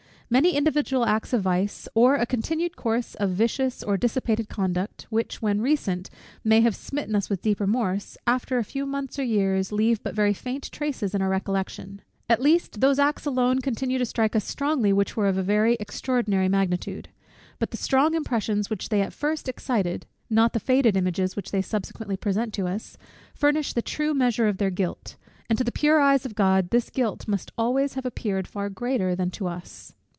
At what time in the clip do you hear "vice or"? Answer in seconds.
1.41-2.15